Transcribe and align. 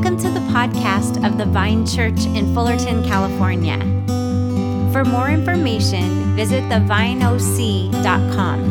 Welcome 0.00 0.18
to 0.20 0.30
the 0.30 0.40
podcast 0.46 1.28
of 1.28 1.36
the 1.36 1.44
Vine 1.44 1.84
Church 1.84 2.24
in 2.34 2.54
Fullerton, 2.54 3.04
California. 3.04 3.76
For 4.94 5.04
more 5.04 5.28
information, 5.28 6.34
visit 6.34 6.62
thevineoc.com. 6.70 8.62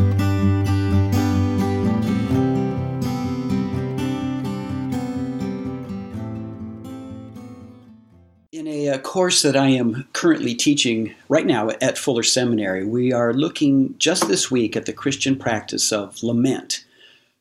In 8.50 8.66
a 8.66 8.88
uh, 8.88 8.98
course 8.98 9.42
that 9.42 9.56
I 9.56 9.68
am 9.68 10.08
currently 10.12 10.56
teaching 10.56 11.14
right 11.28 11.46
now 11.46 11.70
at 11.80 11.96
Fuller 11.96 12.24
Seminary, 12.24 12.84
we 12.84 13.12
are 13.12 13.32
looking 13.32 13.94
just 13.98 14.26
this 14.26 14.50
week 14.50 14.76
at 14.76 14.86
the 14.86 14.92
Christian 14.92 15.36
practice 15.36 15.92
of 15.92 16.24
lament, 16.24 16.84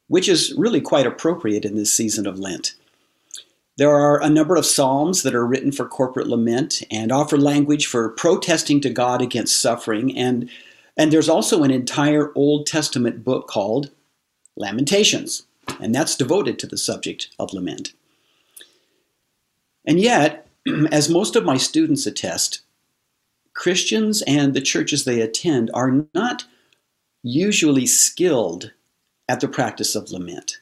which 0.09 0.29
is 0.29 0.53
really 0.55 0.79
quite 0.79 1.07
appropriate 1.07 1.65
in 1.65 1.73
this 1.73 1.91
season 1.91 2.27
of 2.27 2.37
Lent. 2.37 2.76
There 3.79 3.95
are 3.95 4.21
a 4.21 4.29
number 4.29 4.57
of 4.57 4.65
psalms 4.65 5.23
that 5.23 5.33
are 5.33 5.47
written 5.47 5.71
for 5.71 5.87
corporate 5.87 6.27
lament 6.27 6.83
and 6.91 7.13
offer 7.13 7.37
language 7.37 7.87
for 7.87 8.09
protesting 8.09 8.81
to 8.81 8.89
God 8.89 9.21
against 9.21 9.61
suffering. 9.61 10.17
And, 10.17 10.49
and 10.97 11.13
there's 11.13 11.29
also 11.29 11.63
an 11.63 11.71
entire 11.71 12.34
Old 12.35 12.67
Testament 12.67 13.23
book 13.23 13.47
called 13.47 13.91
Lamentations, 14.57 15.43
and 15.79 15.95
that's 15.95 16.17
devoted 16.17 16.59
to 16.59 16.67
the 16.67 16.77
subject 16.77 17.29
of 17.39 17.53
lament. 17.53 17.93
And 19.85 19.98
yet, 19.98 20.45
as 20.91 21.07
most 21.07 21.37
of 21.37 21.45
my 21.45 21.55
students 21.55 22.05
attest, 22.05 22.59
Christians 23.53 24.21
and 24.27 24.53
the 24.53 24.59
churches 24.59 25.05
they 25.05 25.21
attend 25.21 25.71
are 25.73 26.05
not 26.13 26.43
usually 27.23 27.85
skilled 27.85 28.73
at 29.29 29.39
the 29.39 29.48
practice 29.48 29.95
of 29.95 30.11
lament. 30.11 30.57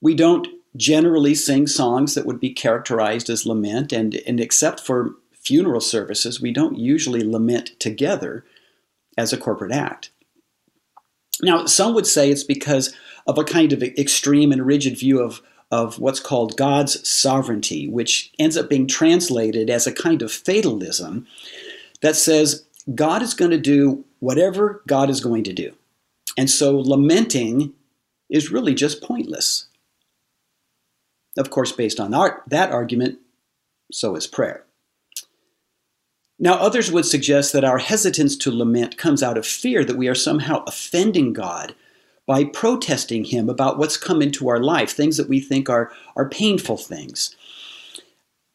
We 0.00 0.14
don't 0.14 0.55
generally 0.76 1.34
sing 1.34 1.66
songs 1.66 2.14
that 2.14 2.26
would 2.26 2.40
be 2.40 2.52
characterized 2.52 3.30
as 3.30 3.46
lament, 3.46 3.92
and, 3.92 4.16
and 4.26 4.40
except 4.40 4.80
for 4.80 5.14
funeral 5.32 5.80
services, 5.80 6.40
we 6.40 6.52
don't 6.52 6.78
usually 6.78 7.22
lament 7.22 7.78
together 7.78 8.44
as 9.16 9.32
a 9.32 9.38
corporate 9.38 9.72
act. 9.72 10.10
Now, 11.42 11.66
some 11.66 11.94
would 11.94 12.06
say 12.06 12.30
it's 12.30 12.44
because 12.44 12.94
of 13.26 13.38
a 13.38 13.44
kind 13.44 13.72
of 13.72 13.82
extreme 13.82 14.52
and 14.52 14.66
rigid 14.66 14.98
view 14.98 15.20
of, 15.20 15.42
of 15.70 15.98
what's 15.98 16.20
called 16.20 16.56
God's 16.56 17.06
sovereignty, 17.08 17.88
which 17.88 18.32
ends 18.38 18.56
up 18.56 18.68
being 18.68 18.86
translated 18.86 19.68
as 19.68 19.86
a 19.86 19.92
kind 19.92 20.22
of 20.22 20.32
fatalism 20.32 21.26
that 22.00 22.16
says 22.16 22.64
God 22.94 23.22
is 23.22 23.34
going 23.34 23.50
to 23.50 23.58
do 23.58 24.04
whatever 24.20 24.82
God 24.86 25.10
is 25.10 25.20
going 25.20 25.44
to 25.44 25.52
do. 25.52 25.74
And 26.38 26.50
so 26.50 26.78
lamenting 26.78 27.72
is 28.28 28.50
really 28.50 28.74
just 28.74 29.02
pointless. 29.02 29.65
Of 31.36 31.50
course, 31.50 31.72
based 31.72 32.00
on 32.00 32.14
our, 32.14 32.42
that 32.46 32.70
argument, 32.70 33.18
so 33.92 34.16
is 34.16 34.26
prayer. 34.26 34.64
Now, 36.38 36.54
others 36.54 36.92
would 36.92 37.06
suggest 37.06 37.52
that 37.52 37.64
our 37.64 37.78
hesitance 37.78 38.36
to 38.38 38.50
lament 38.50 38.98
comes 38.98 39.22
out 39.22 39.38
of 39.38 39.46
fear 39.46 39.84
that 39.84 39.96
we 39.96 40.08
are 40.08 40.14
somehow 40.14 40.64
offending 40.66 41.32
God 41.32 41.74
by 42.26 42.44
protesting 42.44 43.24
Him 43.24 43.48
about 43.48 43.78
what's 43.78 43.96
come 43.96 44.20
into 44.20 44.48
our 44.48 44.62
life, 44.62 44.90
things 44.90 45.16
that 45.16 45.28
we 45.28 45.40
think 45.40 45.70
are, 45.70 45.90
are 46.14 46.28
painful 46.28 46.76
things. 46.76 47.34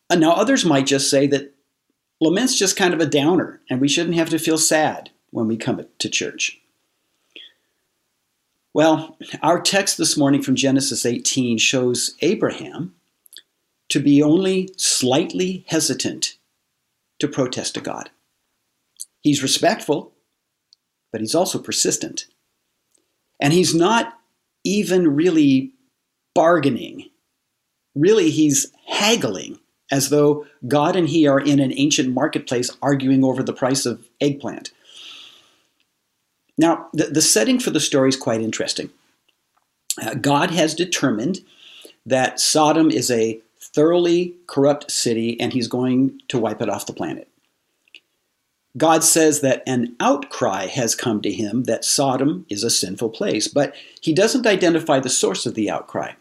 And 0.10 0.22
now, 0.22 0.34
others 0.34 0.66
might 0.66 0.86
just 0.86 1.10
say 1.10 1.26
that 1.28 1.54
lament's 2.20 2.58
just 2.58 2.78
kind 2.78 2.94
of 2.94 3.00
a 3.00 3.06
downer, 3.06 3.62
and 3.70 3.82
we 3.82 3.88
shouldn't 3.88 4.16
have 4.16 4.30
to 4.30 4.40
feel 4.40 4.60
sad 4.60 5.10
when 5.32 5.48
we 5.48 5.58
come 5.58 5.84
to 5.98 6.10
church. 6.10 6.61
Well, 8.74 9.18
our 9.42 9.60
text 9.60 9.98
this 9.98 10.16
morning 10.16 10.42
from 10.42 10.56
Genesis 10.56 11.06
18 11.06 11.58
shows 11.58 12.16
Abraham 12.22 12.96
to 13.90 14.00
be 14.00 14.24
only 14.24 14.70
slightly 14.78 15.66
hesitant 15.68 16.38
to 17.20 17.28
protest 17.28 17.74
to 17.74 17.82
God. 17.82 18.12
He's 19.20 19.44
respectful, 19.44 20.14
but 21.12 21.20
he's 21.20 21.36
also 21.36 21.60
persistent. 21.60 22.28
And 23.42 23.52
he's 23.52 23.76
not 23.76 24.18
even 24.64 25.16
really 25.16 25.74
bargaining. 26.34 27.10
Really, 27.94 28.30
he's 28.30 28.72
haggling 28.88 29.60
as 29.92 30.10
though 30.10 30.46
God 30.66 30.96
and 30.96 31.10
he 31.10 31.28
are 31.28 31.42
in 31.42 31.60
an 31.60 31.74
ancient 31.76 32.14
marketplace 32.14 32.72
arguing 32.82 33.26
over 33.26 33.44
the 33.44 33.52
price 33.52 33.86
of 33.86 34.08
eggplant. 34.22 34.72
Now, 36.58 36.88
the, 36.94 37.06
the 37.06 37.22
setting 37.22 37.60
for 37.60 37.72
the 37.72 37.80
story 37.80 38.10
is 38.10 38.18
quite 38.18 38.42
interesting. 38.42 38.90
Uh, 40.02 40.16
God 40.16 40.52
has 40.52 40.74
determined 40.74 41.40
that 42.06 42.40
Sodom 42.40 42.92
is 42.92 43.12
a 43.12 43.42
thoroughly 43.60 44.36
corrupt 44.48 44.92
city 44.92 45.40
and 45.40 45.54
he's 45.54 45.68
going 45.68 46.20
to 46.28 46.40
wipe 46.40 46.62
it 46.62 46.70
off 46.70 46.86
the 46.86 46.94
planet. 46.94 47.28
God 48.78 49.04
says 49.04 49.42
that 49.42 49.64
an 49.68 49.96
outcry 50.00 50.68
has 50.68 50.96
come 50.96 51.22
to 51.22 51.32
him 51.32 51.64
that 51.64 51.84
Sodom 51.84 52.46
is 52.50 52.64
a 52.64 52.70
sinful 52.70 53.10
place, 53.10 53.48
but 53.48 53.76
he 54.02 54.14
doesn't 54.14 54.48
identify 54.48 55.00
the 55.00 55.10
source 55.10 55.46
of 55.46 55.56
the 55.56 55.70
outcry. 55.70 56.14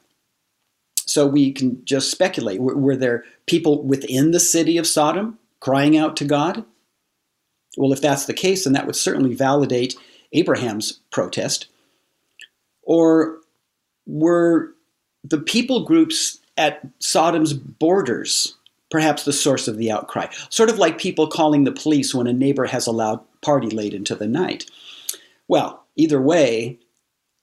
So 1.06 1.26
we 1.26 1.52
can 1.52 1.84
just 1.84 2.10
speculate. 2.10 2.60
Were, 2.60 2.76
were 2.76 2.96
there 2.96 3.24
people 3.46 3.82
within 3.82 4.32
the 4.32 4.40
city 4.40 4.78
of 4.78 4.86
Sodom 4.86 5.38
crying 5.60 5.96
out 5.96 6.16
to 6.16 6.24
God? 6.24 6.64
Well, 7.76 7.92
if 7.92 8.00
that's 8.00 8.26
the 8.26 8.34
case, 8.34 8.64
then 8.64 8.72
that 8.72 8.86
would 8.86 8.96
certainly 8.96 9.34
validate 9.34 9.94
Abraham's 10.32 11.00
protest? 11.10 11.66
Or 12.82 13.38
were 14.06 14.74
the 15.24 15.38
people 15.38 15.84
groups 15.84 16.38
at 16.56 16.86
Sodom's 16.98 17.52
borders 17.52 18.56
perhaps 18.90 19.24
the 19.24 19.32
source 19.32 19.68
of 19.68 19.76
the 19.76 19.90
outcry? 19.90 20.26
Sort 20.48 20.70
of 20.70 20.78
like 20.78 20.98
people 20.98 21.28
calling 21.28 21.64
the 21.64 21.72
police 21.72 22.14
when 22.14 22.26
a 22.26 22.32
neighbor 22.32 22.66
has 22.66 22.86
a 22.86 22.92
loud 22.92 23.20
party 23.42 23.70
late 23.70 23.94
into 23.94 24.14
the 24.14 24.26
night. 24.26 24.70
Well, 25.48 25.84
either 25.96 26.20
way, 26.20 26.78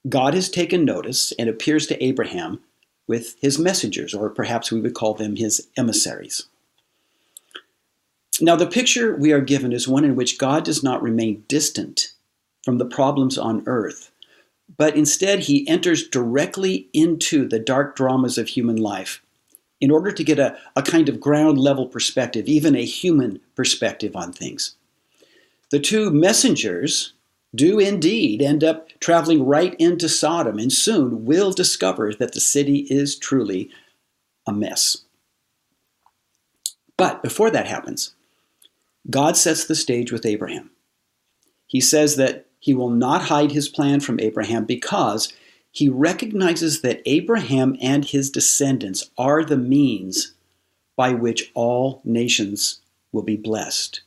God 0.08 0.34
has 0.34 0.50
taken 0.50 0.86
notice 0.86 1.34
and 1.38 1.50
appears 1.50 1.88
to 1.88 2.04
Abraham 2.04 2.60
with 3.08 3.36
his 3.42 3.58
messengers, 3.58 4.14
or 4.14 4.30
perhaps 4.30 4.72
we 4.72 4.82
would 4.82 4.94
call 4.94 5.14
them 5.14 5.38
his 5.38 5.68
emissaries. 5.78 6.44
Now, 8.40 8.56
the 8.56 8.68
picture 8.68 9.16
we 9.16 9.32
are 9.32 9.42
given 9.42 9.74
is 9.74 9.88
one 9.88 10.04
in 10.04 10.16
which 10.16 10.38
God 10.38 10.64
does 10.64 10.84
not 10.84 11.02
remain 11.02 11.44
distant 11.48 12.14
from 12.68 12.80
the 12.80 12.86
problems 12.86 13.38
on 13.38 13.64
earth, 13.66 14.12
but 14.76 14.94
instead 14.94 15.40
he 15.40 15.66
enters 15.70 16.06
directly 16.06 16.90
into 16.92 17.48
the 17.48 17.60
dark 17.60 17.96
dramas 17.96 18.38
of 18.38 18.50
human 18.50 18.76
life 18.76 19.22
in 19.80 19.90
order 19.90 20.12
to 20.12 20.22
get 20.22 20.38
a, 20.38 20.58
a 20.76 20.84
kind 20.84 21.08
of 21.08 21.18
ground 21.18 21.58
level 21.58 21.86
perspective, 21.86 22.50
even 22.50 22.76
a 22.76 22.84
human 22.84 23.40
perspective 23.56 24.18
on 24.18 24.34
things. 24.34 24.76
The 25.72 25.80
two 25.80 26.12
messengers 26.12 27.14
do 27.56 27.80
indeed 27.80 28.42
end 28.42 28.66
up 28.66 28.90
traveling 29.00 29.46
right 29.46 29.74
into 29.76 30.10
Sodom 30.10 30.60
and 30.60 30.74
soon 30.74 31.24
will 31.24 31.54
discover 31.54 32.14
that 32.16 32.34
the 32.34 32.42
city 32.42 32.86
is 32.90 33.18
truly 33.18 33.70
a 34.46 34.52
mess. 34.52 35.06
But 36.98 37.24
before 37.24 37.50
that 37.50 37.68
happens, 37.68 38.14
God 39.10 39.38
sets 39.38 39.64
the 39.64 39.74
stage 39.74 40.12
with 40.12 40.26
Abraham. 40.26 40.72
He 41.68 41.82
says 41.82 42.16
that 42.16 42.47
he 42.68 42.74
will 42.74 42.90
not 42.90 43.22
hide 43.22 43.54
his 43.54 43.70
plan 43.70 44.02
from 44.02 44.20
Abraham 44.20 44.66
because 44.66 45.32
he 45.72 45.88
recognizes 45.88 46.82
that 46.82 47.02
Abraham 47.06 47.78
and 47.82 48.04
his 48.04 48.30
descendants 48.30 49.10
are 49.18 49.42
the 49.46 49.56
means 49.56 50.34
by 50.98 51.14
which 51.14 51.50
all 51.54 52.02
nations 52.04 52.82
will 53.14 53.22
be 53.22 53.38
blessed. 53.38 54.02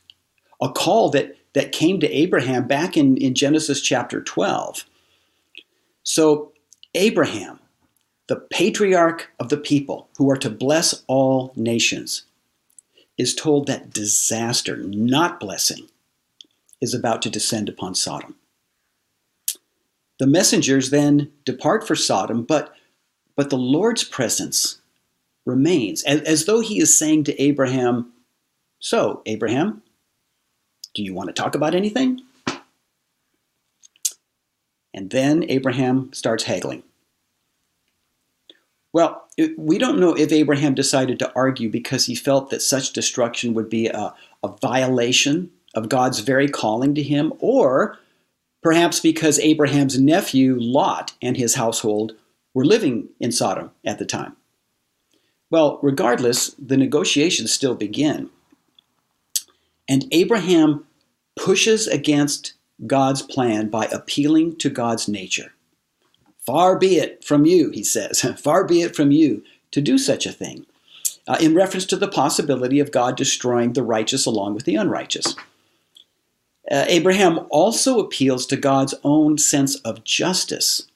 A 0.61 0.69
call 0.71 1.09
that, 1.09 1.35
that 1.53 1.71
came 1.71 1.99
to 2.01 2.15
Abraham 2.15 2.67
back 2.67 2.95
in, 2.95 3.17
in 3.17 3.33
Genesis 3.33 3.81
chapter 3.81 4.21
12. 4.21 4.85
So, 6.03 6.51
Abraham, 6.93 7.59
the 8.27 8.35
patriarch 8.51 9.31
of 9.39 9.49
the 9.49 9.57
people 9.57 10.07
who 10.19 10.29
are 10.29 10.37
to 10.37 10.51
bless 10.51 11.03
all 11.07 11.51
nations, 11.55 12.25
is 13.17 13.33
told 13.33 13.65
that 13.65 13.89
disaster, 13.89 14.77
not 14.77 15.39
blessing, 15.39 15.87
is 16.79 16.93
about 16.93 17.23
to 17.23 17.29
descend 17.31 17.67
upon 17.67 17.95
Sodom. 17.95 18.35
The 20.21 20.27
messengers 20.27 20.91
then 20.91 21.31
depart 21.45 21.87
for 21.87 21.95
Sodom, 21.95 22.43
but, 22.43 22.75
but 23.35 23.49
the 23.49 23.57
Lord's 23.57 24.03
presence 24.03 24.79
remains, 25.47 26.03
as, 26.03 26.21
as 26.21 26.45
though 26.45 26.59
he 26.59 26.79
is 26.79 26.95
saying 26.95 27.23
to 27.23 27.41
Abraham, 27.41 28.13
So, 28.79 29.23
Abraham, 29.25 29.81
do 30.93 31.01
you 31.01 31.15
want 31.15 31.29
to 31.29 31.33
talk 31.33 31.55
about 31.55 31.73
anything? 31.73 32.21
And 34.93 35.09
then 35.09 35.43
Abraham 35.49 36.13
starts 36.13 36.43
haggling. 36.43 36.83
Well, 38.93 39.27
we 39.57 39.79
don't 39.79 39.99
know 39.99 40.13
if 40.13 40.31
Abraham 40.31 40.75
decided 40.75 41.17
to 41.17 41.33
argue 41.35 41.71
because 41.71 42.05
he 42.05 42.13
felt 42.13 42.51
that 42.51 42.61
such 42.61 42.93
destruction 42.93 43.55
would 43.55 43.71
be 43.71 43.87
a, 43.87 44.13
a 44.43 44.49
violation 44.61 45.49
of 45.73 45.89
God's 45.89 46.19
very 46.19 46.47
calling 46.47 46.93
to 46.93 47.01
him, 47.01 47.33
or 47.39 47.97
perhaps 48.61 48.99
because 48.99 49.39
Abraham's 49.39 49.99
nephew 49.99 50.57
Lot 50.59 51.13
and 51.21 51.37
his 51.37 51.55
household 51.55 52.13
were 52.53 52.65
living 52.65 53.09
in 53.19 53.31
Sodom 53.31 53.71
at 53.85 53.99
the 53.99 54.05
time. 54.05 54.35
Well, 55.49 55.79
regardless, 55.81 56.55
the 56.57 56.77
negotiations 56.77 57.51
still 57.51 57.75
begin. 57.75 58.29
And 59.87 60.05
Abraham 60.11 60.85
pushes 61.35 61.87
against 61.87 62.53
God's 62.87 63.21
plan 63.21 63.69
by 63.69 63.85
appealing 63.85 64.57
to 64.57 64.69
God's 64.69 65.07
nature. 65.07 65.53
Far 66.45 66.77
be 66.77 66.97
it 66.97 67.23
from 67.23 67.45
you, 67.45 67.69
he 67.69 67.83
says, 67.83 68.21
far 68.41 68.65
be 68.65 68.81
it 68.81 68.95
from 68.95 69.11
you 69.11 69.43
to 69.71 69.81
do 69.81 69.97
such 69.97 70.25
a 70.25 70.31
thing, 70.31 70.65
uh, 71.27 71.37
in 71.39 71.53
reference 71.53 71.85
to 71.85 71.97
the 71.97 72.07
possibility 72.07 72.79
of 72.79 72.91
God 72.91 73.15
destroying 73.15 73.73
the 73.73 73.83
righteous 73.83 74.25
along 74.25 74.53
with 74.53 74.65
the 74.65 74.75
unrighteous. 74.75 75.35
Uh, 76.71 76.85
Abraham 76.87 77.45
also 77.49 77.99
appeals 77.99 78.45
to 78.45 78.55
God's 78.55 78.95
own 79.03 79.37
sense 79.37 79.75
of 79.77 80.05
justice, 80.05 80.87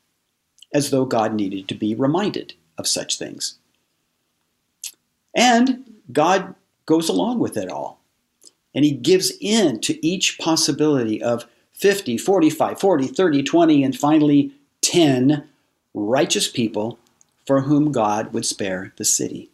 as 0.74 0.90
though 0.90 1.04
God 1.04 1.34
needed 1.34 1.68
to 1.68 1.76
be 1.76 1.94
reminded 1.94 2.54
of 2.78 2.88
such 2.88 3.18
things. 3.20 3.56
And 5.36 6.00
God 6.14 6.56
goes 6.86 7.10
along 7.10 7.40
with 7.40 7.58
it 7.58 7.70
all. 7.70 8.00
And 8.74 8.86
he 8.86 8.92
gives 8.92 9.34
in 9.42 9.82
to 9.82 10.06
each 10.06 10.40
possibility 10.40 11.22
of 11.22 11.46
50, 11.74 12.18
45, 12.18 12.80
40, 12.80 13.08
30, 13.08 13.44
20, 13.44 13.84
and 13.84 13.98
finally 13.98 14.54
10 14.82 15.46
righteous 15.94 16.48
people 16.48 16.98
for 17.46 17.62
whom 17.62 17.92
God 17.92 18.34
would 18.34 18.46
spare 18.46 18.94
the 18.96 19.06
city. 19.06 19.50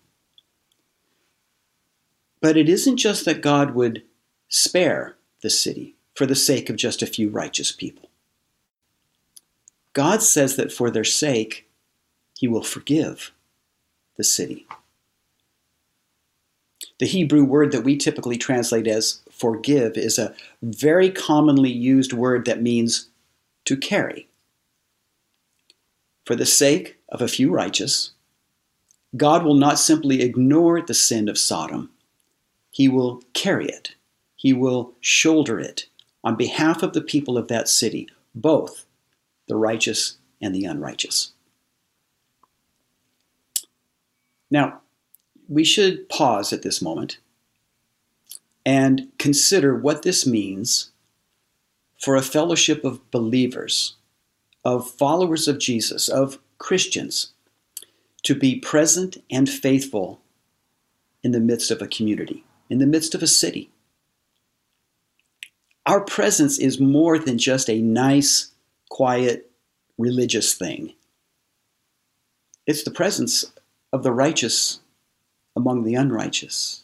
But 2.42 2.58
it 2.58 2.70
isn't 2.70 2.98
just 2.98 3.26
that 3.26 3.42
God 3.42 3.74
would 3.74 4.04
spare 4.50 5.16
the 5.42 5.50
city 5.50 5.96
for 6.22 6.28
the 6.28 6.36
sake 6.36 6.70
of 6.70 6.76
just 6.76 7.02
a 7.02 7.08
few 7.08 7.30
righteous 7.30 7.72
people. 7.72 8.08
God 9.94 10.22
says 10.22 10.56
that 10.56 10.72
for 10.72 10.92
their 10.92 11.04
sake, 11.04 11.68
he 12.38 12.48
will 12.48 12.62
forgive 12.62 13.32
the 14.18 14.24
city. 14.24 14.68
The 17.00 17.08
Hebrew 17.08 17.44
word 17.44 17.72
that 17.72 17.84
we 17.84 17.98
typically 17.98 18.38
translate 18.38 18.86
as 18.86 19.22
forgive 19.32 19.98
is 19.98 20.20
a 20.20 20.36
very 20.62 21.10
commonly 21.10 21.72
used 21.72 22.14
word 22.14 22.46
that 22.46 22.62
means 22.62 23.10
to 23.66 23.76
carry. 23.76 24.30
For 26.28 26.36
the 26.36 26.46
sake 26.46 27.00
of 27.10 27.24
a 27.24 27.28
few 27.28 27.50
righteous, 27.50 28.12
God 29.18 29.44
will 29.44 29.56
not 29.56 29.80
simply 29.80 30.22
ignore 30.22 30.84
the 30.84 30.94
sin 30.94 31.28
of 31.28 31.40
Sodom, 31.40 31.90
He 32.70 32.88
will 32.88 33.24
carry 33.34 33.66
it, 33.66 33.96
He 34.36 34.54
will 34.54 34.94
shoulder 35.02 35.60
it 35.60 35.88
on 36.24 36.36
behalf 36.36 36.84
of 36.84 36.94
the 36.94 37.02
people 37.02 37.38
of 37.38 37.48
that 37.48 37.68
city, 37.68 38.08
both 38.36 38.86
the 39.48 39.56
righteous 39.56 40.18
and 40.42 40.54
the 40.54 40.66
unrighteous. 40.66 41.32
Now, 44.50 44.82
we 45.48 45.64
should 45.64 46.08
pause 46.10 46.54
at 46.54 46.62
this 46.62 46.82
moment 46.82 47.18
and 48.66 49.08
consider 49.18 49.76
what 49.76 50.04
this 50.04 50.28
means 50.28 50.92
for 52.00 52.16
a 52.16 52.22
fellowship 52.22 52.84
of 52.84 53.10
believers, 53.12 53.96
of 54.64 54.90
followers 54.90 55.48
of 55.48 55.60
Jesus, 55.60 56.08
of 56.08 56.40
Christians, 56.58 57.34
to 58.24 58.36
be 58.36 58.60
present 58.60 59.18
and 59.32 59.50
faithful 59.50 60.22
in 61.24 61.32
the 61.32 61.40
midst 61.40 61.72
of 61.72 61.82
a 61.82 61.88
community, 61.88 62.44
in 62.70 62.78
the 62.78 62.86
midst 62.86 63.16
of 63.16 63.24
a 63.24 63.28
city. 63.28 63.71
Our 65.86 66.02
presence 66.02 66.60
is 66.60 66.80
more 66.80 67.18
than 67.18 67.38
just 67.38 67.70
a 67.70 67.82
nice, 67.82 68.52
quiet, 68.90 69.52
religious 69.98 70.54
thing. 70.54 70.94
It's 72.68 72.84
the 72.84 72.92
presence 72.92 73.46
of 73.92 74.04
the 74.04 74.12
righteous 74.12 74.80
among 75.56 75.84
the 75.84 75.96
unrighteous, 75.96 76.84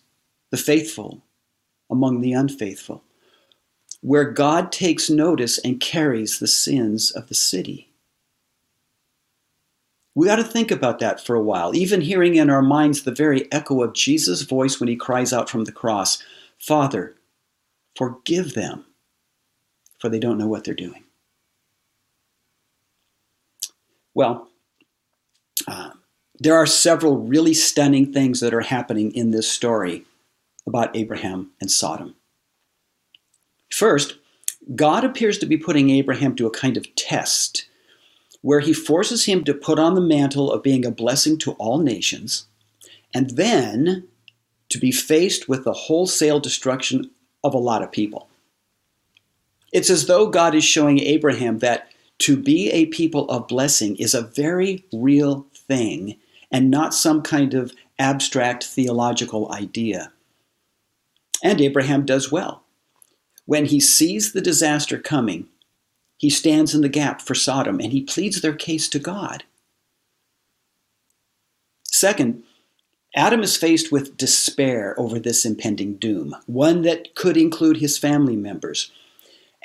the 0.50 0.58
faithful 0.58 1.22
among 1.90 2.22
the 2.22 2.34
unfaithful, 2.34 3.04
where 4.02 4.32
God 4.32 4.72
takes 4.72 5.10
notice 5.10 5.58
and 5.60 5.80
carries 5.80 6.40
the 6.40 6.48
sins 6.48 7.12
of 7.12 7.28
the 7.28 7.36
city. 7.36 7.90
We 10.16 10.30
ought 10.30 10.38
to 10.38 10.44
think 10.44 10.72
about 10.72 10.98
that 11.00 11.24
for 11.24 11.36
a 11.36 11.44
while, 11.44 11.76
even 11.76 12.02
hearing 12.02 12.36
in 12.36 12.50
our 12.50 12.64
minds 12.64 13.04
the 13.04 13.12
very 13.12 13.50
echo 13.52 13.84
of 13.84 13.94
Jesus' 13.94 14.42
voice 14.42 14.80
when 14.80 14.90
he 14.90 14.96
cries 14.96 15.32
out 15.32 15.50
from 15.50 15.66
the 15.66 15.72
cross 15.72 16.24
Father, 16.58 17.16
forgive 17.96 18.56
them, 18.56 18.87
for 20.00 20.10
they 20.10 20.20
don't 20.20 20.38
know 20.38 20.48
what 20.48 20.64
they're 20.64 20.74
doing. 20.74 21.04
Well, 24.14 24.48
uh, 25.68 25.92
there 26.40 26.56
are 26.56 26.66
several 26.66 27.18
really 27.18 27.54
stunning 27.54 28.12
things 28.12 28.40
that 28.40 28.54
are 28.54 28.62
happening 28.62 29.12
in 29.12 29.32
this 29.32 29.50
story 29.50 30.06
about 30.66 30.96
Abraham 30.96 31.52
and 31.62 31.72
Sodom. 31.72 32.16
First, 33.72 34.18
God 34.76 35.04
appears 35.04 35.38
to 35.40 35.46
be 35.46 35.58
putting 35.58 35.90
Abraham 35.90 36.36
to 36.36 36.48
a 36.48 36.52
kind 36.52 36.78
of 36.78 36.94
test 36.96 37.68
where 38.42 38.60
he 38.60 38.74
forces 38.74 39.26
him 39.26 39.44
to 39.44 39.54
put 39.54 39.80
on 39.80 39.96
the 39.96 40.02
mantle 40.02 40.52
of 40.52 40.64
being 40.64 40.86
a 40.86 40.92
blessing 40.92 41.38
to 41.40 41.52
all 41.54 41.80
nations 41.80 42.46
and 43.14 43.32
then 43.32 44.08
to 44.70 44.78
be 44.78 44.92
faced 44.92 45.48
with 45.48 45.64
the 45.64 45.74
wholesale 45.74 46.40
destruction 46.40 47.10
of 47.44 47.54
a 47.54 47.60
lot 47.60 47.82
of 47.82 47.92
people. 47.92 48.28
It's 49.72 49.90
as 49.90 50.08
though 50.08 50.28
God 50.28 50.56
is 50.56 50.64
showing 50.64 51.00
Abraham 51.00 51.60
that 51.60 51.92
to 52.20 52.36
be 52.36 52.72
a 52.72 52.88
people 52.88 53.30
of 53.30 53.48
blessing 53.48 53.96
is 53.98 54.14
a 54.14 54.22
very 54.22 54.86
real 54.92 55.46
thing 55.54 56.18
and 56.52 56.72
not 56.72 56.94
some 56.94 57.22
kind 57.22 57.54
of 57.54 57.74
abstract 58.00 58.64
theological 58.64 59.52
idea. 59.52 60.12
And 61.44 61.62
Abraham 61.62 62.06
does 62.06 62.32
well. 62.32 62.64
When 63.46 63.66
he 63.66 63.80
sees 63.80 64.34
the 64.34 64.42
disaster 64.42 64.98
coming, 64.98 65.48
he 66.18 66.30
stands 66.30 66.74
in 66.74 66.82
the 66.82 66.90
gap 66.90 67.22
for 67.22 67.36
Sodom 67.36 67.80
and 67.80 67.92
he 67.92 68.02
pleads 68.02 68.42
their 68.42 68.56
case 68.56 68.90
to 68.90 69.00
God. 69.00 69.44
Second, 71.84 72.44
Adam 73.16 73.42
is 73.42 73.58
faced 73.58 73.92
with 73.92 74.18
despair 74.18 75.00
over 75.00 75.20
this 75.20 75.46
impending 75.46 75.96
doom, 75.96 76.36
one 76.46 76.82
that 76.84 77.16
could 77.16 77.38
include 77.38 77.78
his 77.78 77.98
family 77.98 78.36
members. 78.36 78.92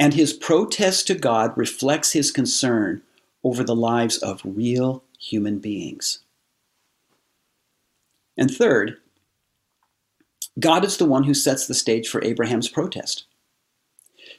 And 0.02 0.14
his 0.14 0.32
protest 0.32 1.06
to 1.06 1.14
God 1.14 1.56
reflects 1.56 2.10
his 2.10 2.32
concern 2.32 3.02
over 3.44 3.62
the 3.62 3.76
lives 3.76 4.18
of 4.18 4.40
real 4.44 5.04
human 5.16 5.61
beings. 5.61 6.18
And 8.37 8.50
third, 8.50 8.97
God 10.59 10.85
is 10.85 10.97
the 10.97 11.04
one 11.04 11.23
who 11.23 11.35
sets 11.35 11.68
the 11.68 11.75
stage 11.75 12.09
for 12.09 12.21
Abraham's 12.25 12.68
protest. 12.68 13.26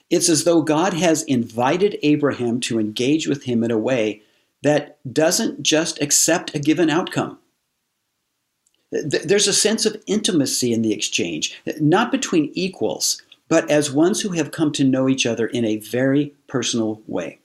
It's 0.09 0.27
as 0.27 0.43
though 0.43 0.63
God 0.63 0.95
has 0.95 1.23
invited 1.23 1.97
Abraham 2.03 2.59
to 2.59 2.77
engage 2.77 3.25
with 3.25 3.43
him 3.43 3.63
in 3.63 3.71
a 3.71 3.77
way 3.77 4.21
that 4.63 4.97
doesn't 5.13 5.63
just 5.63 6.01
accept 6.01 6.53
a 6.53 6.59
given 6.59 6.89
outcome. 6.89 7.39
There's 8.91 9.47
a 9.47 9.53
sense 9.53 9.85
of 9.85 9.95
intimacy 10.07 10.73
in 10.73 10.81
the 10.81 10.91
exchange, 10.91 11.57
not 11.79 12.11
between 12.11 12.51
equals, 12.53 13.21
but 13.53 13.69
as 13.69 13.91
ones 13.91 14.21
who 14.21 14.31
have 14.31 14.49
come 14.49 14.71
to 14.71 14.83
know 14.83 15.07
each 15.07 15.27
other 15.27 15.45
in 15.45 15.63
a 15.63 15.77
very 15.77 16.33
personal 16.47 17.03
way. 17.05 17.37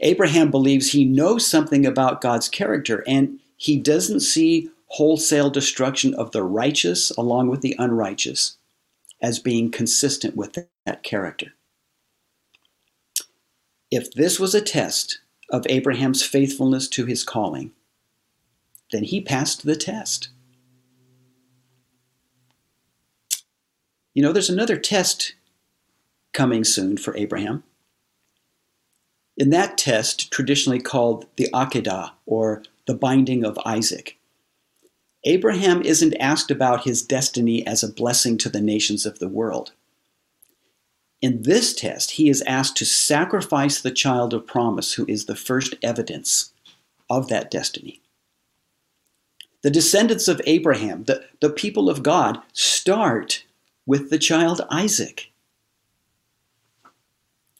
Abraham 0.00 0.50
believes 0.50 0.92
he 0.92 1.06
knows 1.06 1.46
something 1.46 1.86
about 1.86 2.20
God's 2.20 2.46
character, 2.46 3.02
and 3.06 3.40
he 3.56 3.78
doesn't 3.78 4.20
see 4.20 4.68
wholesale 4.88 5.48
destruction 5.48 6.12
of 6.12 6.32
the 6.32 6.42
righteous 6.42 7.10
along 7.12 7.48
with 7.48 7.62
the 7.62 7.74
unrighteous 7.78 8.58
as 9.22 9.38
being 9.38 9.70
consistent 9.70 10.36
with 10.36 10.58
that 10.84 11.02
character. 11.02 11.54
If 13.90 14.12
this 14.12 14.38
was 14.38 14.54
a 14.54 14.60
test 14.60 15.20
of 15.48 15.66
Abraham's 15.70 16.22
faithfulness 16.22 16.88
to 16.88 17.06
his 17.06 17.24
calling, 17.24 17.72
then 18.92 19.04
he 19.04 19.22
passed 19.22 19.64
the 19.64 19.76
test. 19.76 20.28
You 24.16 24.22
know, 24.22 24.32
there's 24.32 24.48
another 24.48 24.78
test 24.78 25.34
coming 26.32 26.64
soon 26.64 26.96
for 26.96 27.14
Abraham. 27.18 27.64
In 29.36 29.50
that 29.50 29.76
test, 29.76 30.32
traditionally 30.32 30.78
called 30.78 31.26
the 31.36 31.50
Akedah, 31.52 32.12
or 32.24 32.62
the 32.86 32.94
binding 32.94 33.44
of 33.44 33.58
Isaac, 33.66 34.16
Abraham 35.24 35.82
isn't 35.82 36.16
asked 36.18 36.50
about 36.50 36.84
his 36.84 37.02
destiny 37.02 37.66
as 37.66 37.82
a 37.82 37.92
blessing 37.92 38.38
to 38.38 38.48
the 38.48 38.62
nations 38.62 39.04
of 39.04 39.18
the 39.18 39.28
world. 39.28 39.72
In 41.20 41.42
this 41.42 41.74
test, 41.74 42.12
he 42.12 42.30
is 42.30 42.42
asked 42.46 42.78
to 42.78 42.86
sacrifice 42.86 43.82
the 43.82 43.90
child 43.90 44.32
of 44.32 44.46
promise, 44.46 44.94
who 44.94 45.04
is 45.06 45.26
the 45.26 45.36
first 45.36 45.74
evidence 45.82 46.54
of 47.10 47.28
that 47.28 47.50
destiny. 47.50 48.00
The 49.60 49.70
descendants 49.70 50.26
of 50.26 50.40
Abraham, 50.46 51.04
the, 51.04 51.22
the 51.40 51.50
people 51.50 51.90
of 51.90 52.02
God, 52.02 52.40
start 52.54 53.42
with 53.86 54.10
the 54.10 54.18
child 54.18 54.60
Isaac. 54.70 55.30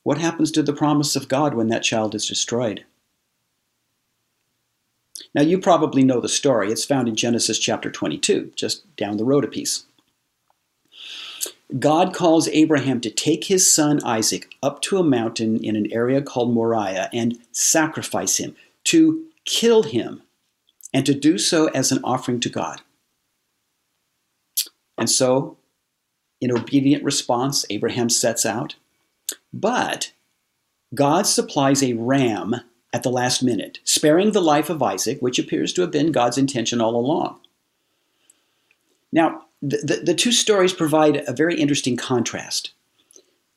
What 0.03 0.19
happens 0.19 0.51
to 0.53 0.63
the 0.63 0.73
promise 0.73 1.17
of 1.17 1.29
God 1.29 1.55
when 1.55 1.69
that 1.69 1.83
child 1.83 2.15
is 2.15 2.27
destroyed? 2.27 2.85
Now, 5.35 5.43
you 5.43 5.59
probably 5.59 6.03
know 6.05 6.21
the 6.21 6.29
story. 6.29 6.71
It's 6.71 6.85
found 6.85 7.09
in 7.09 7.17
Genesis 7.17 7.59
chapter 7.59 7.91
22, 7.91 8.53
just 8.55 8.97
down 8.97 9.17
the 9.17 9.25
road 9.25 9.45
a 9.45 9.49
piece. 9.49 9.85
God 11.79 12.15
calls 12.15 12.49
Abraham 12.49 13.01
to 13.01 13.11
take 13.11 13.45
his 13.45 13.73
son 13.73 14.03
Isaac 14.05 14.55
up 14.63 14.81
to 14.83 14.99
a 14.99 15.05
mountain 15.05 15.63
in 15.65 15.75
an 15.75 15.93
area 15.93 16.23
called 16.23 16.55
Moriah 16.55 17.11
and 17.13 17.39
sacrifice 17.51 18.37
him, 18.37 18.55
to 18.85 19.25
kill 19.45 19.83
him, 19.83 20.23
and 20.95 21.05
to 21.05 21.15
do 21.15 21.39
so 21.39 21.67
as 21.69 21.91
an 21.91 21.99
offering 22.05 22.39
to 22.41 22.49
God. 22.49 22.81
And 24.97 25.11
so, 25.11 25.59
in 26.41 26.57
obedient 26.57 27.03
response, 27.03 27.65
Abraham 27.71 28.09
sets 28.09 28.45
out. 28.45 28.77
But 29.53 30.13
God 30.95 31.27
supplies 31.27 31.83
a 31.83 31.95
ram 31.95 32.57
at 32.93 33.03
the 33.03 33.11
last 33.11 33.43
minute, 33.43 33.79
sparing 33.85 34.33
the 34.33 34.41
life 34.41 34.71
of 34.71 34.83
Isaac, 34.83 35.21
which 35.21 35.39
appears 35.39 35.73
to 35.75 35.83
have 35.83 35.91
been 35.91 36.13
God's 36.13 36.39
intention 36.39 36.81
all 36.81 36.97
along. 36.97 37.41
Now, 39.13 39.47
the, 39.63 39.79
the, 39.79 39.97
the 40.05 40.15
two 40.15 40.33
stories 40.33 40.73
provide 40.73 41.25
a 41.27 41.33
very 41.33 41.59
interesting 41.59 41.97
contrast. 41.97 42.73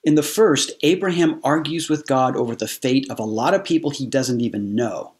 In 0.03 0.15
the 0.15 0.23
first, 0.23 0.71
Abraham 0.81 1.41
argues 1.43 1.89
with 1.89 2.07
God 2.07 2.35
over 2.35 2.55
the 2.55 2.67
fate 2.67 3.05
of 3.09 3.19
a 3.19 3.23
lot 3.23 3.53
of 3.53 3.63
people 3.63 3.91
he 3.91 4.07
doesn't 4.07 4.41
even 4.41 4.75
know. 4.75 5.13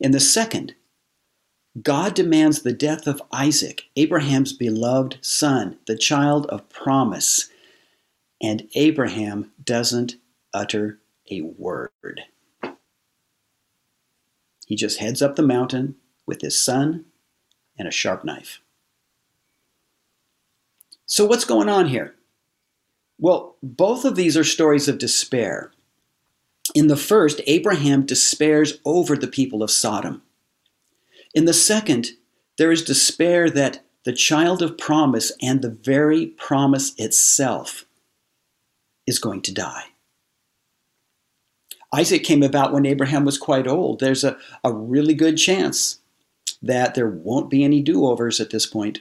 In 0.00 0.10
the 0.10 0.20
second, 0.20 0.74
God 1.82 2.14
demands 2.14 2.62
the 2.62 2.72
death 2.72 3.06
of 3.06 3.22
Isaac, 3.30 3.84
Abraham's 3.94 4.52
beloved 4.52 5.18
son, 5.20 5.78
the 5.86 5.96
child 5.96 6.46
of 6.46 6.68
promise, 6.70 7.50
and 8.42 8.68
Abraham 8.74 9.52
doesn't 9.62 10.16
utter 10.54 10.98
a 11.30 11.42
word. 11.42 12.22
He 14.66 14.76
just 14.76 14.98
heads 14.98 15.22
up 15.22 15.36
the 15.36 15.42
mountain 15.42 15.96
with 16.26 16.40
his 16.40 16.58
son 16.58 17.06
and 17.78 17.86
a 17.86 17.92
sharp 17.92 18.24
knife. 18.24 18.60
So, 21.06 21.24
what's 21.24 21.44
going 21.44 21.68
on 21.68 21.88
here? 21.88 22.14
Well, 23.18 23.56
both 23.62 24.04
of 24.04 24.14
these 24.14 24.36
are 24.36 24.44
stories 24.44 24.88
of 24.88 24.98
despair. 24.98 25.72
In 26.74 26.88
the 26.88 26.96
first, 26.96 27.40
Abraham 27.46 28.04
despairs 28.04 28.78
over 28.84 29.16
the 29.16 29.26
people 29.26 29.62
of 29.62 29.70
Sodom. 29.70 30.22
In 31.34 31.44
the 31.44 31.52
second, 31.52 32.10
there 32.56 32.72
is 32.72 32.82
despair 32.82 33.50
that 33.50 33.84
the 34.04 34.12
child 34.12 34.62
of 34.62 34.78
promise 34.78 35.32
and 35.42 35.60
the 35.60 35.70
very 35.70 36.26
promise 36.26 36.94
itself 36.96 37.84
is 39.06 39.18
going 39.18 39.42
to 39.42 39.52
die. 39.52 39.84
Isaac 41.92 42.24
came 42.24 42.42
about 42.42 42.72
when 42.72 42.86
Abraham 42.86 43.24
was 43.24 43.38
quite 43.38 43.66
old. 43.66 44.00
There's 44.00 44.24
a, 44.24 44.36
a 44.64 44.72
really 44.72 45.14
good 45.14 45.36
chance 45.36 46.00
that 46.62 46.94
there 46.94 47.08
won't 47.08 47.50
be 47.50 47.64
any 47.64 47.82
do 47.82 48.06
overs 48.06 48.40
at 48.40 48.50
this 48.50 48.66
point. 48.66 49.00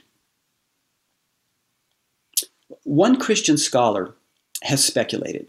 One 2.83 3.17
Christian 3.17 3.57
scholar 3.57 4.15
has 4.63 4.83
speculated 4.83 5.47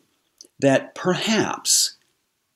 that 0.60 0.94
perhaps 0.94 1.96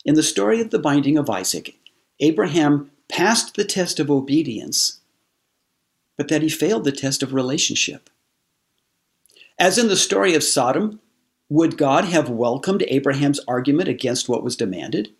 in 0.05 0.15
the 0.15 0.23
story 0.23 0.61
of 0.61 0.71
the 0.71 0.79
binding 0.79 1.17
of 1.17 1.31
Isaac, 1.31 1.77
Abraham 2.21 2.92
passed 3.13 3.55
the 3.55 3.65
test 3.65 4.01
of 4.01 4.11
obedience, 4.11 5.01
but 6.17 6.29
that 6.29 6.43
he 6.43 6.49
failed 6.49 6.85
the 6.85 6.93
test 6.93 7.23
of 7.23 7.35
relationship. 7.35 8.09
As 9.59 9.77
in 9.77 9.89
the 9.89 9.97
story 9.97 10.35
of 10.35 10.43
Sodom, 10.43 10.99
would 11.51 11.77
God 11.77 12.07
have 12.07 12.31
welcomed 12.31 12.83
Abraham's 12.89 13.39
argument 13.47 13.89
against 13.89 14.29
what 14.29 14.43
was 14.43 14.57
demanded? 14.57 15.11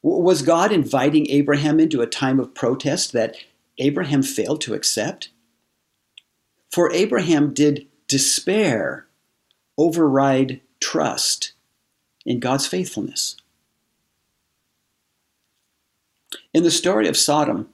Was 0.00 0.42
God 0.42 0.70
inviting 0.70 1.28
Abraham 1.28 1.80
into 1.80 2.00
a 2.00 2.06
time 2.06 2.38
of 2.38 2.54
protest 2.54 3.12
that 3.12 3.36
Abraham 3.78 4.22
failed 4.22 4.60
to 4.60 4.74
accept? 4.74 5.30
For 6.70 6.92
Abraham 6.92 7.52
did 7.52 7.88
despair 8.06 9.08
override 9.76 10.60
trust 10.80 11.52
in 12.24 12.38
God's 12.38 12.66
faithfulness. 12.66 13.36
In 16.54 16.62
the 16.62 16.70
story 16.70 17.08
of 17.08 17.16
Sodom, 17.16 17.68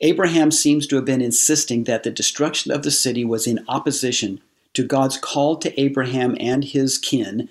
Abraham 0.00 0.50
seems 0.50 0.88
to 0.88 0.96
have 0.96 1.04
been 1.04 1.22
insisting 1.22 1.84
that 1.84 2.02
the 2.02 2.10
destruction 2.10 2.72
of 2.72 2.82
the 2.82 2.90
city 2.90 3.24
was 3.24 3.46
in 3.46 3.64
opposition 3.68 4.40
to 4.72 4.84
God's 4.84 5.16
call 5.16 5.56
to 5.58 5.80
Abraham 5.80 6.36
and 6.40 6.64
his 6.64 6.98
kin 6.98 7.48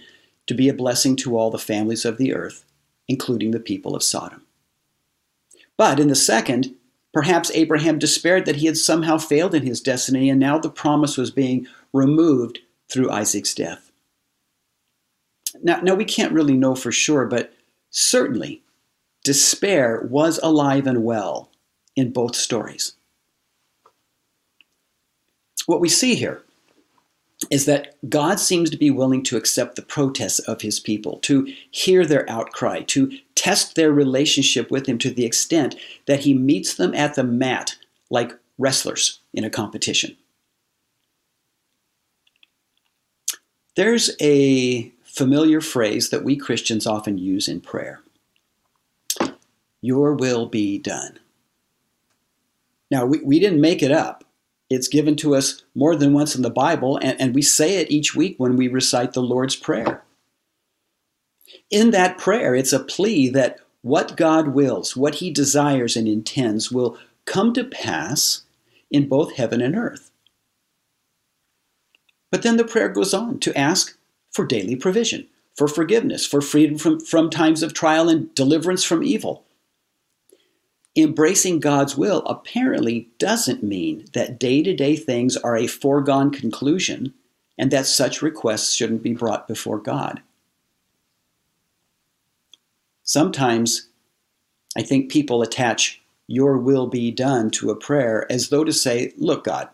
to 0.47 0.53
be 0.53 0.67
a 0.67 0.73
blessing 0.73 1.15
to 1.15 1.37
all 1.37 1.49
the 1.49 1.57
families 1.57 2.03
of 2.03 2.17
the 2.17 2.33
earth, 2.33 2.65
including 3.07 3.51
the 3.51 3.59
people 3.61 3.95
of 3.95 4.03
Sodom. 4.03 4.43
But 5.77 5.97
in 5.97 6.09
the 6.09 6.15
second, 6.15 6.75
perhaps 7.13 7.49
Abraham 7.53 7.97
despaired 7.97 8.45
that 8.45 8.57
he 8.57 8.65
had 8.65 8.77
somehow 8.77 9.17
failed 9.19 9.55
in 9.55 9.65
his 9.65 9.79
destiny 9.79 10.29
and 10.29 10.41
now 10.41 10.59
the 10.59 10.69
promise 10.69 11.17
was 11.17 11.31
being 11.31 11.67
removed 11.93 12.59
through 12.91 13.09
Isaac's 13.09 13.55
death. 13.55 13.93
Now, 15.61 15.79
now 15.79 15.95
we 15.95 16.03
can't 16.03 16.33
really 16.33 16.57
know 16.57 16.75
for 16.75 16.91
sure, 16.91 17.25
but 17.27 17.53
certainly 17.91 18.62
despair 19.23 20.05
was 20.09 20.39
alive 20.43 20.85
and 20.85 21.03
well 21.03 21.49
in 21.95 22.11
both 22.11 22.35
stories. 22.35 22.93
What 25.65 25.79
we 25.79 25.89
see 25.89 26.15
here 26.15 26.43
is 27.49 27.65
that 27.65 27.95
God 28.09 28.39
seems 28.39 28.69
to 28.69 28.77
be 28.77 28.91
willing 28.91 29.23
to 29.23 29.37
accept 29.37 29.75
the 29.75 29.81
protests 29.81 30.39
of 30.39 30.61
his 30.61 30.79
people, 30.79 31.19
to 31.19 31.51
hear 31.71 32.05
their 32.05 32.29
outcry, 32.29 32.81
to 32.83 33.17
test 33.35 33.75
their 33.75 33.91
relationship 33.91 34.71
with 34.71 34.87
him 34.87 34.97
to 34.99 35.09
the 35.09 35.25
extent 35.25 35.75
that 36.05 36.21
he 36.21 36.33
meets 36.33 36.75
them 36.75 36.93
at 36.93 37.15
the 37.15 37.23
mat 37.23 37.75
like 38.09 38.37
wrestlers 38.57 39.19
in 39.33 39.43
a 39.43 39.49
competition. 39.49 40.15
There's 43.75 44.11
a 44.21 44.91
familiar 45.03 45.61
phrase 45.61 46.09
that 46.09 46.23
we 46.23 46.35
Christians 46.35 46.85
often 46.85 47.17
use 47.17 47.47
in 47.47 47.61
prayer 47.61 48.01
Your 49.83 50.15
will 50.15 50.45
be 50.45 50.79
done. 50.79 51.19
Now, 52.89 53.05
we, 53.05 53.19
we 53.19 53.37
didn't 53.37 53.59
make 53.59 53.83
it 53.83 53.91
up. 53.91 54.23
It's 54.69 54.87
given 54.87 55.17
to 55.17 55.35
us 55.35 55.61
more 55.75 55.93
than 55.93 56.13
once 56.13 56.35
in 56.37 56.41
the 56.41 56.49
Bible, 56.49 56.97
and, 57.01 57.19
and 57.19 57.35
we 57.35 57.41
say 57.41 57.79
it 57.79 57.91
each 57.91 58.15
week 58.15 58.35
when 58.37 58.55
we 58.55 58.69
recite 58.69 59.11
the 59.11 59.21
Lord's 59.21 59.57
Prayer. 59.57 60.01
In 61.69 61.91
that 61.91 62.17
prayer, 62.17 62.55
it's 62.55 62.71
a 62.71 62.79
plea 62.79 63.27
that 63.31 63.59
what 63.81 64.15
God 64.15 64.49
wills, 64.49 64.95
what 64.95 65.15
He 65.15 65.29
desires 65.29 65.97
and 65.97 66.07
intends, 66.07 66.71
will 66.71 66.97
come 67.25 67.53
to 67.53 67.65
pass 67.65 68.43
in 68.89 69.09
both 69.09 69.35
heaven 69.35 69.59
and 69.59 69.75
earth. 69.75 70.11
But 72.31 72.41
then 72.41 72.55
the 72.55 72.63
prayer 72.63 72.87
goes 72.87 73.13
on 73.13 73.39
to 73.39 73.57
ask 73.57 73.97
for 74.31 74.45
daily 74.45 74.77
provision, 74.77 75.27
for 75.57 75.67
forgiveness, 75.67 76.25
for 76.25 76.39
freedom 76.39 76.77
from, 76.77 77.01
from 77.01 77.29
times 77.29 77.61
of 77.61 77.73
trial 77.73 78.07
and 78.07 78.33
deliverance 78.33 78.85
from 78.85 79.03
evil. 79.03 79.42
Embracing 80.95 81.59
God's 81.59 81.97
will 81.97 82.19
apparently 82.27 83.09
doesn't 83.17 83.63
mean 83.63 84.05
that 84.13 84.39
day 84.39 84.61
to 84.61 84.75
day 84.75 84.95
things 84.95 85.35
are 85.37 85.57
a 85.57 85.65
foregone 85.65 86.29
conclusion 86.29 87.13
and 87.57 87.71
that 87.71 87.87
such 87.87 88.21
requests 88.21 88.73
shouldn't 88.73 89.01
be 89.01 89.13
brought 89.13 89.47
before 89.47 89.79
God. 89.79 90.21
Sometimes 93.01 93.87
I 94.77 94.83
think 94.83 95.11
people 95.11 95.41
attach 95.41 96.01
your 96.27 96.57
will 96.57 96.87
be 96.87 97.09
done 97.09 97.49
to 97.51 97.71
a 97.71 97.75
prayer 97.75 98.31
as 98.31 98.49
though 98.49 98.63
to 98.63 98.71
say, 98.71 99.13
Look, 99.17 99.45
God, 99.45 99.69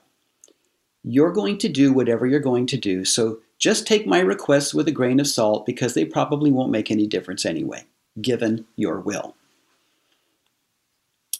you're 1.03 1.31
going 1.31 1.57
to 1.59 1.69
do 1.69 1.91
whatever 1.91 2.27
you're 2.27 2.39
going 2.39 2.65
to 2.67 2.77
do, 2.77 3.03
so 3.03 3.39
just 3.57 3.85
take 3.85 4.07
my 4.07 4.19
requests 4.19 4.73
with 4.73 4.87
a 4.87 4.91
grain 4.91 5.19
of 5.19 5.27
salt 5.27 5.65
because 5.65 5.93
they 5.93 6.05
probably 6.05 6.49
won't 6.49 6.71
make 6.71 6.89
any 6.89 7.07
difference 7.07 7.45
anyway, 7.45 7.83
given 8.21 8.65
your 8.77 9.01
will 9.01 9.35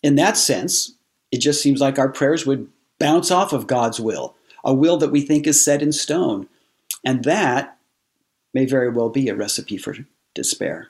in 0.02 0.16
that 0.16 0.38
sense, 0.38 0.94
it 1.32 1.40
just 1.40 1.62
seems 1.62 1.82
like 1.82 2.00
our 2.00 2.10
prayers 2.10 2.46
would 2.46 2.68
bounce 3.00 3.32
off 3.32 3.54
of 3.54 3.68
God's 3.68 4.00
will, 4.00 4.36
a 4.64 4.74
will 4.74 4.98
that 4.98 5.12
we 5.12 5.22
think 5.22 5.48
is 5.48 5.64
set 5.64 5.82
in 5.82 5.92
stone. 5.92 6.48
And 7.06 7.24
that 7.24 7.78
may 8.54 8.66
very 8.66 8.90
well 8.90 9.10
be 9.10 9.30
a 9.30 9.36
recipe 9.36 9.78
for 9.78 9.96
despair. 10.34 10.90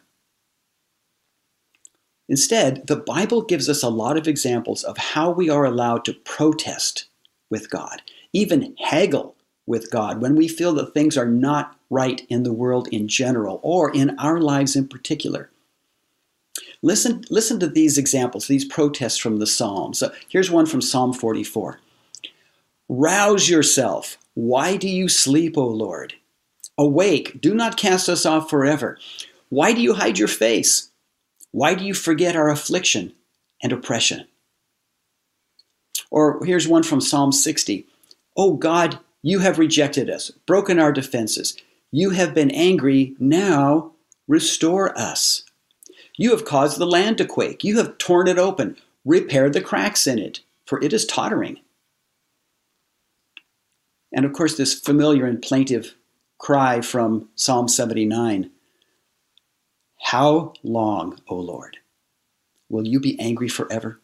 Instead, 2.27 2.85
the 2.87 2.95
Bible 2.95 3.41
gives 3.41 3.67
us 3.67 3.81
a 3.81 3.89
lot 3.89 4.15
of 4.15 4.27
examples 4.27 4.83
of 4.83 4.97
how 4.97 5.31
we 5.31 5.49
are 5.49 5.65
allowed 5.65 6.05
to 6.05 6.13
protest 6.13 7.05
with 7.49 7.69
God, 7.71 8.03
even 8.33 8.75
haggle 8.77 9.35
with 9.65 9.89
God 9.89 10.21
when 10.21 10.35
we 10.35 10.47
feel 10.47 10.73
that 10.73 10.93
things 10.93 11.17
are 11.17 11.27
not 11.27 11.75
right 11.89 12.25
in 12.29 12.43
the 12.43 12.53
world 12.53 12.87
in 12.91 13.07
general 13.07 13.59
or 13.63 13.91
in 13.95 14.17
our 14.19 14.39
lives 14.39 14.75
in 14.75 14.87
particular. 14.87 15.49
Listen, 16.81 17.23
listen 17.29 17.59
to 17.59 17.67
these 17.67 17.97
examples, 17.97 18.47
these 18.47 18.65
protests 18.65 19.17
from 19.17 19.37
the 19.37 19.47
Psalms. 19.47 20.01
Uh, 20.01 20.13
here's 20.29 20.49
one 20.49 20.65
from 20.65 20.81
Psalm 20.81 21.13
44 21.13 21.79
Rouse 22.87 23.49
yourself. 23.49 24.17
Why 24.33 24.77
do 24.77 24.87
you 24.87 25.09
sleep, 25.09 25.57
O 25.57 25.67
Lord? 25.67 26.13
Awake, 26.77 27.41
do 27.41 27.53
not 27.53 27.77
cast 27.77 28.07
us 28.07 28.25
off 28.25 28.49
forever. 28.49 28.97
Why 29.49 29.73
do 29.73 29.81
you 29.81 29.95
hide 29.95 30.17
your 30.17 30.29
face? 30.29 30.89
Why 31.51 31.73
do 31.73 31.83
you 31.83 31.93
forget 31.93 32.35
our 32.35 32.49
affliction 32.49 33.13
and 33.61 33.73
oppression? 33.73 34.27
Or 36.09 36.43
here's 36.45 36.67
one 36.67 36.83
from 36.83 37.01
Psalm 37.01 37.31
60 37.31 37.85
Oh 38.37 38.53
God, 38.53 38.99
you 39.21 39.39
have 39.39 39.59
rejected 39.59 40.09
us, 40.09 40.31
broken 40.45 40.79
our 40.79 40.93
defenses. 40.93 41.57
You 41.91 42.11
have 42.11 42.33
been 42.33 42.51
angry. 42.51 43.15
Now 43.19 43.91
restore 44.27 44.97
us. 44.97 45.43
You 46.19 46.31
have 46.31 46.43
caused 46.43 46.77
the 46.77 46.85
land 46.85 47.17
to 47.19 47.25
quake. 47.25 47.63
You 47.63 47.77
have 47.77 47.97
torn 47.97 48.27
it 48.27 48.37
open, 48.37 48.75
repaired 49.05 49.53
the 49.53 49.61
cracks 49.61 50.05
in 50.05 50.19
it, 50.19 50.41
for 50.65 50.83
it 50.83 50.91
is 50.91 51.05
tottering. 51.05 51.61
And 54.11 54.25
of 54.25 54.33
course, 54.33 54.57
this 54.57 54.77
familiar 54.77 55.25
and 55.25 55.41
plaintive 55.41 55.95
cry 56.37 56.81
from 56.81 57.29
Psalm 57.35 57.69
79 57.69 58.51
How 60.07 60.51
long, 60.61 61.21
O 61.29 61.35
Lord, 61.37 61.77
will 62.67 62.85
you 62.85 62.99
be 62.99 63.17
angry 63.17 63.47
forever? 63.47 64.01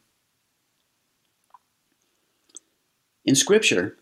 In 3.25 3.35
Scripture, 3.35 3.97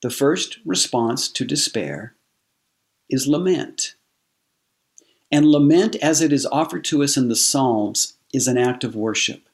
the 0.00 0.08
first 0.08 0.60
response 0.64 1.28
to 1.32 1.44
despair 1.44 2.14
is 3.10 3.28
lament. 3.28 3.96
And 5.30 5.46
lament, 5.46 5.96
as 5.96 6.20
it 6.20 6.32
is 6.32 6.46
offered 6.46 6.84
to 6.86 7.02
us 7.02 7.16
in 7.16 7.28
the 7.28 7.36
Psalms, 7.36 8.14
is 8.32 8.48
an 8.48 8.58
act 8.58 8.84
of 8.84 8.96
worship. 8.96 9.48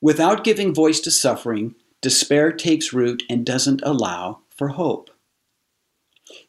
Without 0.00 0.44
giving 0.44 0.74
voice 0.74 1.00
to 1.00 1.10
suffering, 1.10 1.74
despair 2.00 2.52
takes 2.52 2.92
root 2.92 3.22
and 3.28 3.44
doesn't 3.44 3.82
allow 3.82 4.40
for 4.48 4.68
hope. 4.68 5.10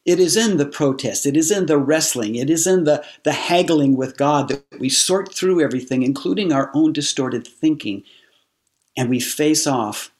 It 0.04 0.18
is 0.18 0.36
in 0.36 0.56
the 0.56 0.66
protest, 0.66 1.26
it 1.26 1.36
is 1.36 1.50
in 1.50 1.66
the 1.66 1.78
wrestling, 1.78 2.36
it 2.36 2.48
is 2.48 2.66
in 2.66 2.84
the, 2.84 3.04
the 3.24 3.32
haggling 3.32 3.96
with 3.96 4.16
God 4.16 4.48
that 4.48 4.64
we 4.78 4.88
sort 4.88 5.34
through 5.34 5.60
everything, 5.60 6.02
including 6.02 6.52
our 6.52 6.70
own 6.72 6.92
distorted 6.92 7.46
thinking, 7.46 8.04
and 8.96 9.10
we 9.10 9.20
face 9.20 9.66
off 9.66 10.12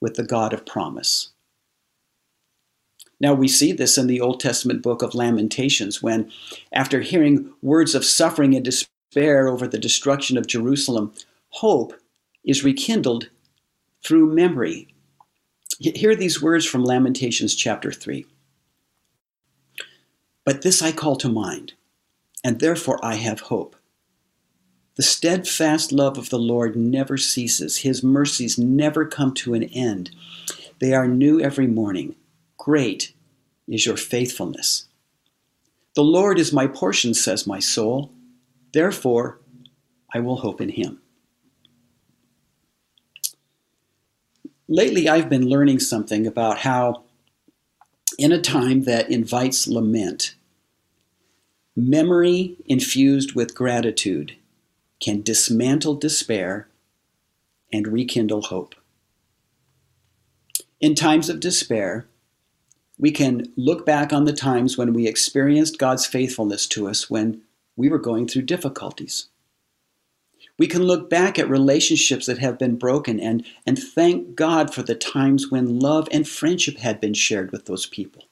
with 0.00 0.14
the 0.14 0.24
God 0.24 0.52
of 0.52 0.66
promise. 0.66 1.30
Now, 3.20 3.34
we 3.34 3.48
see 3.48 3.72
this 3.72 3.98
in 3.98 4.06
the 4.06 4.20
Old 4.20 4.38
Testament 4.40 4.82
book 4.82 5.02
of 5.02 5.14
Lamentations 5.14 6.02
when, 6.02 6.30
after 6.72 7.00
hearing 7.00 7.52
words 7.62 7.94
of 7.94 8.04
suffering 8.04 8.54
and 8.54 8.64
despair 8.64 9.48
over 9.48 9.66
the 9.66 9.78
destruction 9.78 10.38
of 10.38 10.46
Jerusalem, 10.46 11.12
hope 11.50 11.94
is 12.44 12.62
rekindled 12.62 13.28
through 14.04 14.34
memory. 14.34 14.94
Hear 15.80 16.14
these 16.14 16.40
words 16.40 16.64
from 16.64 16.84
Lamentations 16.84 17.54
chapter 17.54 17.90
3. 17.90 18.24
But 20.44 20.62
this 20.62 20.80
I 20.80 20.92
call 20.92 21.16
to 21.16 21.28
mind, 21.28 21.74
and 22.44 22.60
therefore 22.60 23.04
I 23.04 23.16
have 23.16 23.40
hope. 23.40 23.76
The 24.96 25.02
steadfast 25.02 25.92
love 25.92 26.18
of 26.18 26.30
the 26.30 26.38
Lord 26.38 26.74
never 26.74 27.16
ceases, 27.16 27.78
His 27.78 28.02
mercies 28.02 28.58
never 28.58 29.04
come 29.04 29.34
to 29.34 29.54
an 29.54 29.64
end. 29.64 30.10
They 30.80 30.92
are 30.92 31.06
new 31.06 31.40
every 31.40 31.66
morning. 31.66 32.16
Great 32.68 33.14
is 33.66 33.86
your 33.86 33.96
faithfulness. 33.96 34.88
The 35.94 36.02
Lord 36.02 36.38
is 36.38 36.52
my 36.52 36.66
portion, 36.66 37.14
says 37.14 37.46
my 37.46 37.60
soul. 37.60 38.12
Therefore, 38.74 39.40
I 40.12 40.20
will 40.20 40.36
hope 40.36 40.60
in 40.60 40.68
Him. 40.68 41.00
Lately, 44.68 45.08
I've 45.08 45.30
been 45.30 45.48
learning 45.48 45.78
something 45.78 46.26
about 46.26 46.58
how, 46.58 47.04
in 48.18 48.32
a 48.32 48.38
time 48.38 48.82
that 48.82 49.10
invites 49.10 49.66
lament, 49.66 50.34
memory 51.74 52.58
infused 52.66 53.34
with 53.34 53.54
gratitude 53.54 54.36
can 55.00 55.22
dismantle 55.22 55.94
despair 55.94 56.68
and 57.72 57.88
rekindle 57.88 58.42
hope. 58.42 58.74
In 60.82 60.94
times 60.94 61.30
of 61.30 61.40
despair, 61.40 62.06
we 62.98 63.12
can 63.12 63.52
look 63.56 63.86
back 63.86 64.12
on 64.12 64.24
the 64.24 64.32
times 64.32 64.76
when 64.76 64.92
we 64.92 65.06
experienced 65.06 65.78
God's 65.78 66.04
faithfulness 66.04 66.66
to 66.68 66.88
us 66.88 67.08
when 67.08 67.42
we 67.76 67.88
were 67.88 67.98
going 67.98 68.26
through 68.26 68.42
difficulties. 68.42 69.28
We 70.58 70.66
can 70.66 70.82
look 70.82 71.08
back 71.08 71.38
at 71.38 71.48
relationships 71.48 72.26
that 72.26 72.38
have 72.38 72.58
been 72.58 72.76
broken 72.76 73.20
and, 73.20 73.46
and 73.64 73.78
thank 73.78 74.34
God 74.34 74.74
for 74.74 74.82
the 74.82 74.96
times 74.96 75.50
when 75.50 75.78
love 75.78 76.08
and 76.10 76.28
friendship 76.28 76.78
had 76.78 77.00
been 77.00 77.14
shared 77.14 77.52
with 77.52 77.66
those 77.66 77.86
people. 77.86 78.24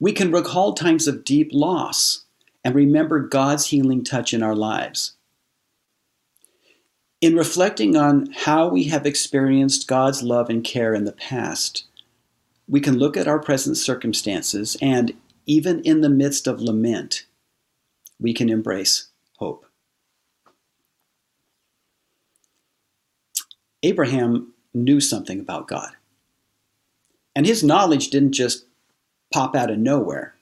We 0.00 0.12
can 0.12 0.32
recall 0.32 0.74
times 0.74 1.06
of 1.06 1.24
deep 1.24 1.50
loss 1.52 2.24
and 2.64 2.74
remember 2.74 3.20
God's 3.20 3.66
healing 3.66 4.02
touch 4.02 4.34
in 4.34 4.42
our 4.42 4.56
lives. 4.56 5.12
In 7.20 7.36
reflecting 7.36 7.96
on 7.96 8.30
how 8.32 8.68
we 8.68 8.84
have 8.84 9.06
experienced 9.06 9.86
God's 9.86 10.22
love 10.24 10.50
and 10.50 10.64
care 10.64 10.92
in 10.92 11.04
the 11.04 11.12
past, 11.12 11.84
we 12.68 12.80
can 12.80 12.98
look 12.98 13.16
at 13.16 13.28
our 13.28 13.38
present 13.38 13.76
circumstances 13.76 14.76
and, 14.80 15.12
even 15.46 15.80
in 15.82 16.00
the 16.00 16.10
midst 16.10 16.46
of 16.46 16.60
lament, 16.60 17.26
we 18.18 18.34
can 18.34 18.48
embrace 18.48 19.08
hope. 19.38 19.66
Abraham 23.82 24.52
knew 24.74 25.00
something 25.00 25.38
about 25.38 25.68
God. 25.68 25.92
And 27.36 27.46
his 27.46 27.62
knowledge 27.62 28.08
didn't 28.08 28.32
just 28.32 28.64
pop 29.32 29.54
out 29.54 29.70
of 29.70 29.78
nowhere. 29.78 30.34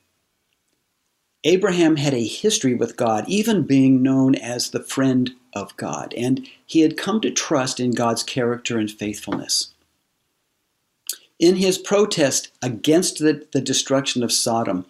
Abraham 1.42 1.96
had 1.96 2.14
a 2.14 2.26
history 2.26 2.74
with 2.74 2.96
God, 2.96 3.24
even 3.28 3.66
being 3.66 4.02
known 4.02 4.34
as 4.34 4.70
the 4.70 4.82
friend 4.82 5.32
of 5.52 5.76
God, 5.76 6.14
and 6.16 6.48
he 6.64 6.80
had 6.80 6.96
come 6.96 7.20
to 7.20 7.30
trust 7.30 7.80
in 7.80 7.90
God's 7.90 8.22
character 8.22 8.78
and 8.78 8.90
faithfulness. 8.90 9.73
In 11.38 11.56
his 11.56 11.78
protest 11.78 12.50
against 12.62 13.18
the, 13.18 13.46
the 13.52 13.60
destruction 13.60 14.22
of 14.22 14.32
Sodom, 14.32 14.86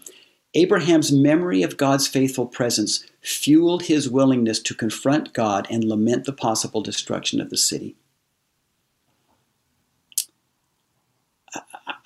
Abraham's 0.55 1.11
memory 1.11 1.63
of 1.63 1.77
God's 1.77 2.07
faithful 2.07 2.47
presence 2.47 3.05
fueled 3.21 3.85
his 3.85 4.09
willingness 4.09 4.61
to 4.61 4.75
confront 4.75 5.33
God 5.33 5.67
and 5.71 5.83
lament 5.83 6.25
the 6.25 6.33
possible 6.33 6.81
destruction 6.83 7.41
of 7.41 7.51
the 7.51 7.57
city. 7.57 7.97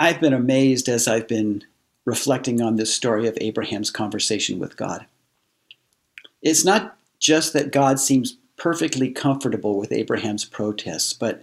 I've 0.01 0.21
been 0.21 0.33
amazed 0.33 0.89
as 0.89 1.09
I've 1.09 1.29
been 1.29 1.65
reflecting 2.05 2.63
on 2.63 2.77
this 2.77 2.95
story 2.95 3.27
of 3.27 3.37
Abraham's 3.41 3.91
conversation 3.91 4.59
with 4.59 4.77
God. 4.77 5.05
It's 6.41 6.65
not 6.65 6.97
just 7.19 7.53
that 7.53 7.73
God 7.73 7.99
seems 7.99 8.37
perfectly 8.57 9.11
comfortable 9.11 9.77
with 9.77 9.93
Abraham's 9.93 10.45
protests, 10.45 11.13
but 11.13 11.43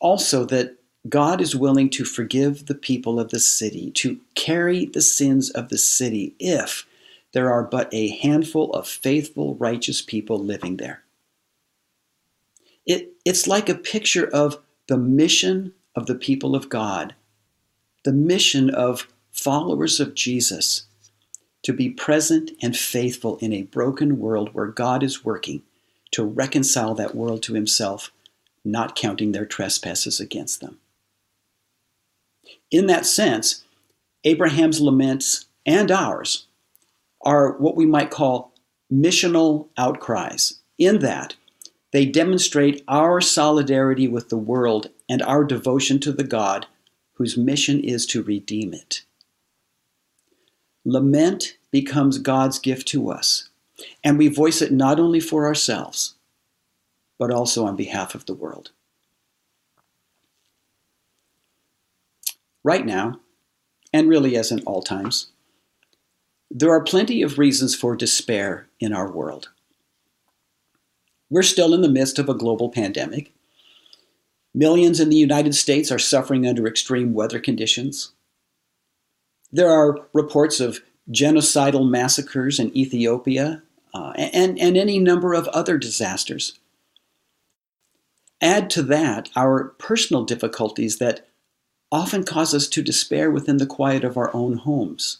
also 0.00 0.44
that 0.46 0.76
God 1.08 1.40
is 1.40 1.54
willing 1.54 1.90
to 1.90 2.04
forgive 2.04 2.66
the 2.66 2.74
people 2.74 3.20
of 3.20 3.30
the 3.30 3.40
city, 3.40 3.90
to 3.92 4.20
carry 4.34 4.86
the 4.86 5.02
sins 5.02 5.50
of 5.50 5.68
the 5.68 5.78
city 5.78 6.34
if 6.38 6.86
there 7.32 7.52
are 7.52 7.62
but 7.62 7.92
a 7.92 8.08
handful 8.08 8.72
of 8.72 8.88
faithful, 8.88 9.54
righteous 9.56 10.00
people 10.00 10.38
living 10.38 10.78
there. 10.78 11.02
It, 12.86 13.12
it's 13.24 13.46
like 13.46 13.68
a 13.68 13.74
picture 13.74 14.26
of 14.26 14.58
the 14.88 14.96
mission 14.96 15.72
of 15.94 16.06
the 16.06 16.14
people 16.14 16.54
of 16.54 16.68
God, 16.68 17.14
the 18.04 18.12
mission 18.12 18.70
of 18.70 19.08
followers 19.32 20.00
of 20.00 20.14
Jesus 20.14 20.86
to 21.64 21.72
be 21.72 21.90
present 21.90 22.50
and 22.62 22.76
faithful 22.76 23.38
in 23.38 23.52
a 23.52 23.62
broken 23.62 24.18
world 24.18 24.50
where 24.52 24.66
God 24.66 25.02
is 25.02 25.24
working 25.24 25.62
to 26.12 26.22
reconcile 26.22 26.94
that 26.94 27.14
world 27.14 27.42
to 27.44 27.54
himself, 27.54 28.12
not 28.64 28.94
counting 28.94 29.32
their 29.32 29.46
trespasses 29.46 30.20
against 30.20 30.60
them. 30.60 30.78
In 32.70 32.86
that 32.86 33.06
sense, 33.06 33.64
Abraham's 34.24 34.80
laments 34.80 35.46
and 35.66 35.90
ours 35.90 36.46
are 37.22 37.52
what 37.58 37.76
we 37.76 37.86
might 37.86 38.10
call 38.10 38.52
missional 38.92 39.68
outcries, 39.76 40.60
in 40.78 40.98
that 41.00 41.36
they 41.92 42.04
demonstrate 42.04 42.82
our 42.88 43.20
solidarity 43.20 44.08
with 44.08 44.28
the 44.28 44.36
world 44.36 44.90
and 45.08 45.22
our 45.22 45.44
devotion 45.44 46.00
to 46.00 46.12
the 46.12 46.24
God 46.24 46.66
whose 47.14 47.36
mission 47.36 47.80
is 47.80 48.04
to 48.06 48.22
redeem 48.22 48.74
it. 48.74 49.02
Lament 50.84 51.56
becomes 51.70 52.18
God's 52.18 52.58
gift 52.58 52.88
to 52.88 53.10
us, 53.10 53.48
and 54.02 54.18
we 54.18 54.28
voice 54.28 54.60
it 54.60 54.72
not 54.72 55.00
only 55.00 55.20
for 55.20 55.46
ourselves, 55.46 56.14
but 57.18 57.30
also 57.30 57.64
on 57.64 57.76
behalf 57.76 58.14
of 58.14 58.26
the 58.26 58.34
world. 58.34 58.72
Right 62.64 62.86
now, 62.86 63.20
and 63.92 64.08
really 64.08 64.36
as 64.36 64.50
in 64.50 64.60
all 64.60 64.82
times, 64.82 65.28
there 66.50 66.70
are 66.70 66.82
plenty 66.82 67.22
of 67.22 67.38
reasons 67.38 67.74
for 67.74 67.94
despair 67.94 68.68
in 68.80 68.92
our 68.92 69.10
world. 69.10 69.50
We're 71.28 71.42
still 71.42 71.74
in 71.74 71.82
the 71.82 71.88
midst 71.88 72.18
of 72.18 72.28
a 72.28 72.34
global 72.34 72.70
pandemic. 72.70 73.32
Millions 74.54 74.98
in 74.98 75.10
the 75.10 75.16
United 75.16 75.54
States 75.54 75.90
are 75.92 75.98
suffering 75.98 76.46
under 76.46 76.66
extreme 76.66 77.12
weather 77.12 77.40
conditions. 77.40 78.12
There 79.52 79.70
are 79.70 80.06
reports 80.12 80.60
of 80.60 80.80
genocidal 81.10 81.88
massacres 81.88 82.58
in 82.58 82.74
Ethiopia, 82.76 83.62
uh, 83.92 84.12
and, 84.16 84.58
and 84.58 84.76
any 84.76 84.98
number 84.98 85.34
of 85.34 85.48
other 85.48 85.76
disasters. 85.76 86.58
Add 88.40 88.70
to 88.70 88.82
that 88.84 89.28
our 89.36 89.74
personal 89.78 90.24
difficulties 90.24 90.98
that 90.98 91.26
often 91.94 92.24
cause 92.24 92.52
us 92.52 92.66
to 92.66 92.82
despair 92.82 93.30
within 93.30 93.58
the 93.58 93.66
quiet 93.66 94.02
of 94.02 94.16
our 94.16 94.34
own 94.34 94.56
homes. 94.56 95.18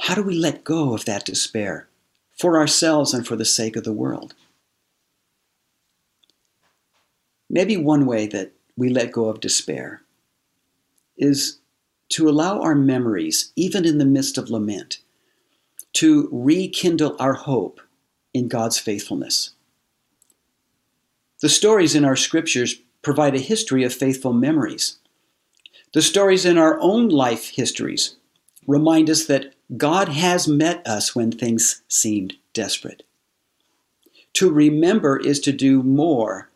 How 0.00 0.14
do 0.14 0.22
we 0.22 0.34
let 0.34 0.62
go 0.62 0.92
of 0.92 1.06
that 1.06 1.24
despair 1.24 1.88
for 2.36 2.58
ourselves 2.58 3.14
and 3.14 3.26
for 3.26 3.34
the 3.34 3.46
sake 3.46 3.76
of 3.76 3.84
the 3.84 3.94
world? 3.94 4.34
Maybe 7.48 7.78
one 7.78 8.04
way 8.04 8.26
that 8.26 8.52
we 8.76 8.90
let 8.90 9.10
go 9.10 9.30
of 9.30 9.40
despair 9.40 10.02
is 11.16 11.60
to 12.10 12.28
allow 12.28 12.60
our 12.60 12.74
memories, 12.74 13.52
even 13.56 13.86
in 13.86 13.96
the 13.96 14.04
midst 14.04 14.36
of 14.36 14.50
lament, 14.50 14.98
to 15.94 16.28
rekindle 16.30 17.16
our 17.18 17.34
hope 17.34 17.80
in 18.34 18.48
God's 18.48 18.78
faithfulness. 18.78 19.52
The 21.40 21.48
stories 21.48 21.94
in 21.94 22.04
our 22.04 22.16
scriptures 22.16 22.76
provide 23.02 23.34
a 23.34 23.40
history 23.40 23.84
of 23.84 23.92
faithful 23.92 24.32
memories. 24.32 24.96
The 25.92 26.02
stories 26.02 26.44
in 26.44 26.58
our 26.58 26.78
own 26.80 27.08
life 27.08 27.50
histories 27.50 28.16
remind 28.66 29.10
us 29.10 29.26
that 29.26 29.54
God 29.76 30.08
has 30.08 30.46
met 30.46 30.86
us 30.86 31.14
when 31.14 31.32
things 31.32 31.82
seemed 31.88 32.34
desperate. 32.52 33.02
To 34.34 34.50
remember 34.50 35.18
is 35.18 35.40
to 35.40 35.52
do 35.52 35.82
more 35.82 36.48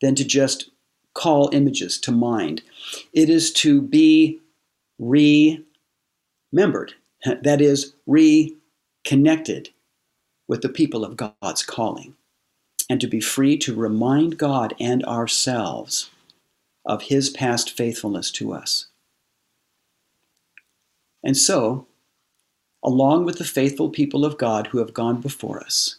than 0.00 0.14
to 0.14 0.24
just 0.24 0.70
call 1.14 1.50
images 1.52 1.98
to 1.98 2.12
mind. 2.12 2.62
It 3.12 3.28
is 3.28 3.52
to 3.54 3.82
be 3.82 4.40
remembered, 4.98 6.94
that 7.24 7.60
is, 7.60 7.94
reconnected 8.06 9.70
with 10.46 10.62
the 10.62 10.68
people 10.68 11.04
of 11.04 11.16
God's 11.16 11.62
calling, 11.62 12.14
and 12.88 13.00
to 13.00 13.06
be 13.06 13.20
free 13.20 13.56
to 13.58 13.74
remind 13.74 14.38
God 14.38 14.74
and 14.80 15.04
ourselves 15.04 16.10
of 16.86 17.02
His 17.02 17.30
past 17.30 17.70
faithfulness 17.76 18.30
to 18.32 18.52
us. 18.52 18.86
And 21.22 21.36
so, 21.36 21.86
along 22.84 23.24
with 23.24 23.38
the 23.38 23.44
faithful 23.44 23.90
people 23.90 24.24
of 24.24 24.38
God 24.38 24.68
who 24.68 24.78
have 24.78 24.94
gone 24.94 25.20
before 25.20 25.60
us, 25.60 25.96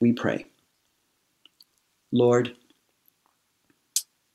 we 0.00 0.12
pray. 0.12 0.46
Lord, 2.12 2.56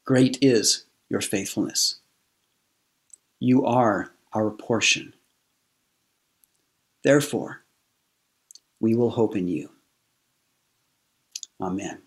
great 0.06 0.38
is 0.42 0.86
your 1.10 1.22
faithfulness. 1.22 1.98
You 3.40 3.66
are 3.66 4.12
our 4.34 4.52
portion. 4.52 5.14
Therefore, 7.04 7.62
we 8.80 8.96
will 8.96 9.12
hope 9.12 9.36
in 9.36 9.48
you. 9.48 9.70
Amen. 11.62 12.02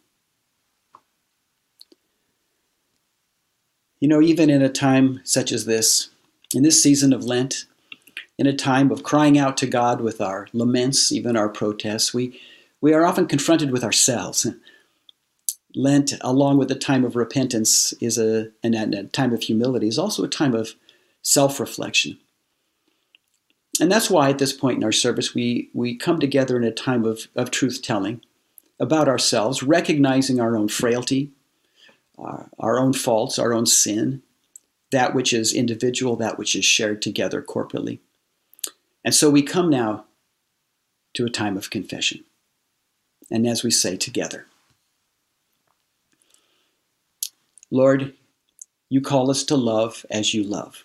You 4.00 4.08
know, 4.08 4.22
even 4.22 4.48
in 4.50 4.62
a 4.62 4.68
time 4.68 5.20
such 5.24 5.50
as 5.50 5.64
this, 5.64 6.10
in 6.54 6.62
this 6.62 6.82
season 6.82 7.12
of 7.12 7.24
Lent, 7.24 7.64
in 8.38 8.46
a 8.46 8.54
time 8.54 8.92
of 8.92 9.02
crying 9.02 9.36
out 9.36 9.56
to 9.58 9.66
God 9.66 10.00
with 10.00 10.20
our 10.20 10.46
laments, 10.52 11.10
even 11.10 11.36
our 11.36 11.48
protests, 11.48 12.14
we, 12.14 12.38
we 12.80 12.94
are 12.94 13.04
often 13.04 13.26
confronted 13.26 13.72
with 13.72 13.82
ourselves. 13.82 14.46
Lent, 15.74 16.14
along 16.20 16.58
with 16.58 16.68
the 16.68 16.74
time 16.74 17.04
of 17.04 17.16
repentance, 17.16 17.92
is 18.00 18.18
a, 18.18 18.50
and 18.62 18.74
a 18.74 19.04
time 19.04 19.32
of 19.32 19.42
humility, 19.42 19.88
is 19.88 19.98
also 19.98 20.24
a 20.24 20.28
time 20.28 20.54
of 20.54 20.74
self 21.22 21.60
reflection. 21.60 22.18
And 23.80 23.92
that's 23.92 24.10
why 24.10 24.30
at 24.30 24.38
this 24.38 24.52
point 24.52 24.78
in 24.78 24.84
our 24.84 24.92
service, 24.92 25.34
we, 25.34 25.70
we 25.74 25.96
come 25.96 26.18
together 26.18 26.56
in 26.56 26.64
a 26.64 26.72
time 26.72 27.04
of, 27.04 27.28
of 27.36 27.50
truth 27.50 27.80
telling 27.82 28.22
about 28.80 29.08
ourselves, 29.08 29.62
recognizing 29.62 30.40
our 30.40 30.56
own 30.56 30.68
frailty, 30.68 31.30
our, 32.18 32.48
our 32.58 32.78
own 32.78 32.92
faults, 32.92 33.38
our 33.38 33.52
own 33.52 33.66
sin, 33.66 34.22
that 34.90 35.14
which 35.14 35.32
is 35.32 35.52
individual, 35.52 36.16
that 36.16 36.38
which 36.38 36.54
is 36.54 36.64
shared 36.64 37.02
together 37.02 37.42
corporately. 37.42 37.98
And 39.04 39.14
so 39.14 39.30
we 39.30 39.42
come 39.42 39.70
now 39.70 40.04
to 41.14 41.24
a 41.24 41.30
time 41.30 41.56
of 41.56 41.70
confession. 41.70 42.24
And 43.30 43.46
as 43.46 43.62
we 43.62 43.70
say 43.70 43.96
together, 43.96 44.46
Lord, 47.70 48.14
you 48.88 49.00
call 49.00 49.30
us 49.30 49.44
to 49.44 49.56
love 49.56 50.06
as 50.10 50.32
you 50.32 50.42
love 50.42 50.84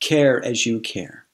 care 0.00 0.44
as 0.44 0.66
you 0.66 0.80
care. 0.80 1.24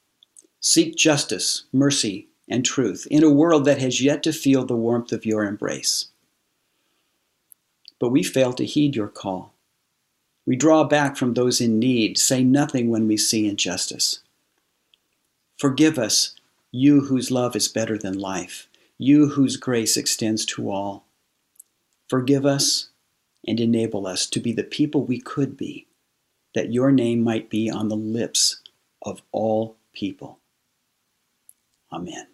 Seek 0.60 0.96
justice, 0.96 1.64
mercy, 1.72 2.28
and 2.48 2.64
truth 2.64 3.06
in 3.10 3.22
a 3.22 3.30
world 3.30 3.64
that 3.64 3.80
has 3.80 4.00
yet 4.00 4.22
to 4.22 4.32
feel 4.32 4.64
the 4.64 4.76
warmth 4.76 5.12
of 5.12 5.24
your 5.26 5.44
embrace. 5.44 6.08
But 7.98 8.10
we 8.10 8.22
fail 8.22 8.52
to 8.54 8.64
heed 8.64 8.96
your 8.96 9.08
call. 9.08 9.54
We 10.46 10.56
draw 10.56 10.84
back 10.84 11.16
from 11.16 11.34
those 11.34 11.60
in 11.60 11.78
need, 11.78 12.18
say 12.18 12.44
nothing 12.44 12.90
when 12.90 13.08
we 13.08 13.16
see 13.16 13.48
injustice. 13.48 14.20
Forgive 15.58 15.98
us, 15.98 16.34
you 16.70 17.02
whose 17.02 17.30
love 17.30 17.56
is 17.56 17.68
better 17.68 17.96
than 17.96 18.18
life, 18.18 18.68
you 18.98 19.30
whose 19.30 19.56
grace 19.56 19.96
extends 19.96 20.44
to 20.46 20.70
all. 20.70 21.06
Forgive 22.08 22.44
us 22.44 22.90
and 23.46 23.58
enable 23.60 24.06
us 24.06 24.26
to 24.26 24.40
be 24.40 24.52
the 24.52 24.64
people 24.64 25.04
we 25.04 25.20
could 25.20 25.56
be 25.56 25.86
that 26.54 26.72
your 26.72 26.92
name 26.92 27.22
might 27.22 27.50
be 27.50 27.70
on 27.70 27.88
the 27.88 27.96
lips 27.96 28.60
of 29.02 29.22
all 29.32 29.76
people. 29.92 30.38
Amen. 31.92 32.33